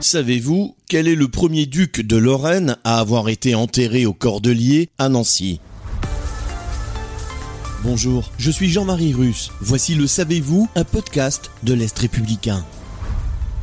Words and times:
Savez-vous 0.00 0.76
quel 0.88 1.08
est 1.08 1.16
le 1.16 1.26
premier 1.26 1.66
duc 1.66 2.06
de 2.06 2.16
Lorraine 2.16 2.76
à 2.84 3.00
avoir 3.00 3.28
été 3.28 3.56
enterré 3.56 4.06
au 4.06 4.12
Cordelier 4.12 4.90
à 4.96 5.08
Nancy? 5.08 5.60
Bonjour, 7.82 8.30
je 8.38 8.50
suis 8.52 8.70
Jean-Marie 8.70 9.12
Russe. 9.12 9.50
Voici 9.60 9.96
le 9.96 10.06
Savez-vous, 10.06 10.68
un 10.76 10.84
podcast 10.84 11.50
de 11.64 11.74
l'Est 11.74 11.98
républicain. 11.98 12.64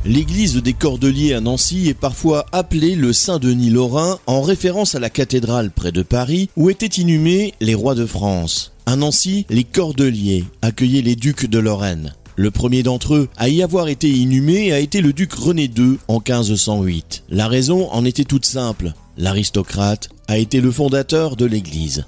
L'église 0.04 0.56
des 0.56 0.74
Cordeliers 0.74 1.32
à 1.32 1.40
Nancy 1.40 1.88
est 1.88 1.94
parfois 1.94 2.44
appelée 2.52 2.96
le 2.96 3.14
Saint-Denis 3.14 3.70
lorrain 3.70 4.18
en 4.26 4.42
référence 4.42 4.94
à 4.94 5.00
la 5.00 5.10
cathédrale 5.10 5.70
près 5.70 5.90
de 5.90 6.02
Paris 6.02 6.50
où 6.56 6.68
étaient 6.68 6.86
inhumés 6.86 7.54
les 7.60 7.74
rois 7.74 7.94
de 7.94 8.06
France. 8.06 8.72
À 8.84 8.94
Nancy, 8.94 9.46
les 9.48 9.64
Cordeliers 9.64 10.44
accueillaient 10.60 11.02
les 11.02 11.16
ducs 11.16 11.46
de 11.46 11.58
Lorraine. 11.58 12.14
Le 12.38 12.50
premier 12.50 12.82
d'entre 12.82 13.14
eux 13.14 13.28
à 13.38 13.48
y 13.48 13.62
avoir 13.62 13.88
été 13.88 14.10
inhumé 14.10 14.70
a 14.70 14.78
été 14.78 15.00
le 15.00 15.14
duc 15.14 15.32
René 15.32 15.70
II 15.74 15.96
en 16.06 16.20
1508. 16.20 17.24
La 17.30 17.48
raison 17.48 17.90
en 17.90 18.04
était 18.04 18.24
toute 18.24 18.44
simple. 18.44 18.92
L'aristocrate 19.16 20.10
a 20.28 20.36
été 20.36 20.60
le 20.60 20.70
fondateur 20.70 21.36
de 21.36 21.46
l'église. 21.46 22.04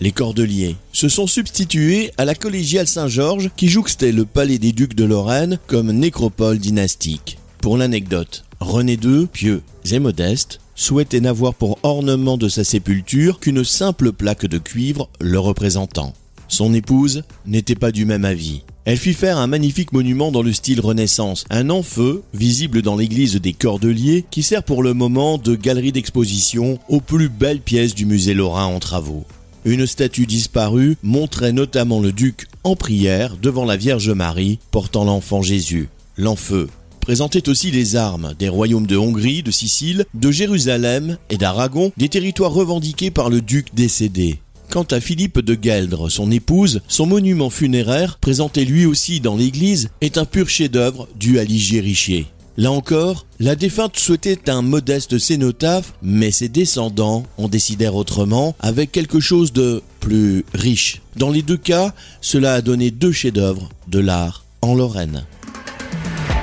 Les 0.00 0.10
Cordeliers 0.10 0.74
se 0.92 1.08
sont 1.08 1.28
substitués 1.28 2.10
à 2.18 2.24
la 2.24 2.34
collégiale 2.34 2.88
Saint-Georges 2.88 3.50
qui 3.56 3.68
jouxtait 3.68 4.10
le 4.10 4.24
palais 4.24 4.58
des 4.58 4.72
ducs 4.72 4.96
de 4.96 5.04
Lorraine 5.04 5.60
comme 5.68 5.92
nécropole 5.92 6.58
dynastique. 6.58 7.38
Pour 7.60 7.76
l'anecdote, 7.76 8.44
René 8.58 8.98
II, 9.00 9.26
pieux 9.26 9.62
et 9.92 10.00
modeste, 10.00 10.58
souhaitait 10.74 11.20
n'avoir 11.20 11.54
pour 11.54 11.78
ornement 11.84 12.38
de 12.38 12.48
sa 12.48 12.64
sépulture 12.64 13.38
qu'une 13.38 13.62
simple 13.62 14.10
plaque 14.10 14.46
de 14.46 14.58
cuivre 14.58 15.08
le 15.20 15.38
représentant. 15.38 16.12
Son 16.48 16.74
épouse 16.74 17.22
n'était 17.46 17.76
pas 17.76 17.92
du 17.92 18.04
même 18.04 18.24
avis. 18.24 18.62
Elle 18.86 18.96
fit 18.96 19.12
faire 19.12 19.36
un 19.36 19.46
magnifique 19.46 19.92
monument 19.92 20.32
dans 20.32 20.42
le 20.42 20.54
style 20.54 20.80
Renaissance, 20.80 21.44
un 21.50 21.68
enfeu 21.68 22.22
visible 22.32 22.80
dans 22.80 22.96
l'église 22.96 23.36
des 23.36 23.52
Cordeliers 23.52 24.24
qui 24.30 24.42
sert 24.42 24.62
pour 24.62 24.82
le 24.82 24.94
moment 24.94 25.36
de 25.36 25.54
galerie 25.54 25.92
d'exposition 25.92 26.78
aux 26.88 27.02
plus 27.02 27.28
belles 27.28 27.60
pièces 27.60 27.94
du 27.94 28.06
musée 28.06 28.32
lorrain 28.32 28.64
en 28.64 28.80
travaux. 28.80 29.24
Une 29.66 29.86
statue 29.86 30.24
disparue 30.24 30.96
montrait 31.02 31.52
notamment 31.52 32.00
le 32.00 32.12
duc 32.12 32.46
en 32.64 32.74
prière 32.74 33.36
devant 33.36 33.66
la 33.66 33.76
Vierge 33.76 34.08
Marie 34.10 34.58
portant 34.70 35.04
l'enfant 35.04 35.42
Jésus. 35.42 35.90
L'enfeu 36.16 36.68
présentait 37.00 37.50
aussi 37.50 37.70
les 37.70 37.96
armes 37.96 38.34
des 38.38 38.48
royaumes 38.48 38.86
de 38.86 38.96
Hongrie, 38.96 39.42
de 39.42 39.50
Sicile, 39.50 40.06
de 40.14 40.30
Jérusalem 40.30 41.18
et 41.28 41.36
d'Aragon, 41.36 41.92
des 41.98 42.08
territoires 42.08 42.52
revendiqués 42.52 43.10
par 43.10 43.28
le 43.28 43.42
duc 43.42 43.74
décédé. 43.74 44.38
Quant 44.70 44.84
à 44.84 45.00
Philippe 45.00 45.40
de 45.40 45.56
Gueldre, 45.56 46.08
son 46.08 46.30
épouse, 46.30 46.80
son 46.86 47.04
monument 47.04 47.50
funéraire, 47.50 48.18
présenté 48.20 48.64
lui 48.64 48.86
aussi 48.86 49.18
dans 49.18 49.34
l'église, 49.34 49.88
est 50.00 50.16
un 50.16 50.24
pur 50.24 50.48
chef-d'œuvre 50.48 51.08
dû 51.18 51.40
à 51.40 51.44
Ligier 51.44 51.80
Richier. 51.80 52.26
Là 52.56 52.70
encore, 52.70 53.26
la 53.40 53.56
défunte 53.56 53.98
souhaitait 53.98 54.48
un 54.48 54.62
modeste 54.62 55.18
cénotaphe, 55.18 55.94
mais 56.02 56.30
ses 56.30 56.48
descendants 56.48 57.24
en 57.36 57.48
décidèrent 57.48 57.96
autrement 57.96 58.54
avec 58.60 58.92
quelque 58.92 59.18
chose 59.18 59.52
de 59.52 59.82
plus 59.98 60.44
riche. 60.54 61.02
Dans 61.16 61.30
les 61.30 61.42
deux 61.42 61.56
cas, 61.56 61.92
cela 62.20 62.54
a 62.54 62.60
donné 62.62 62.92
deux 62.92 63.12
chefs-d'œuvre 63.12 63.70
de 63.88 63.98
l'art 63.98 64.44
en 64.62 64.76
Lorraine. 64.76 65.24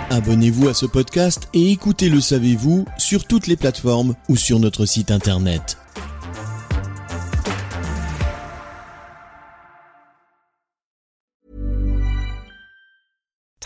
Abonnez-vous 0.09 0.67
à 0.67 0.73
ce 0.73 0.85
podcast 0.85 1.47
et 1.53 1.71
écoutez 1.71 2.09
Le 2.09 2.19
Savez-vous 2.19 2.85
sur 2.97 3.23
toutes 3.23 3.47
les 3.47 3.55
plateformes 3.55 4.15
ou 4.27 4.35
sur 4.35 4.59
notre 4.59 4.85
site 4.85 5.11
internet. 5.11 5.77